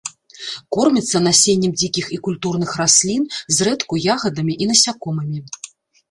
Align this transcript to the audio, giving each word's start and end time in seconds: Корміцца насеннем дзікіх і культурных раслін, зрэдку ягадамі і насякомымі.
Корміцца 0.75 1.19
насеннем 1.25 1.73
дзікіх 1.81 2.05
і 2.15 2.17
культурных 2.27 2.71
раслін, 2.81 3.27
зрэдку 3.57 3.93
ягадамі 4.15 4.53
і 4.67 4.69
насякомымі. 4.71 5.39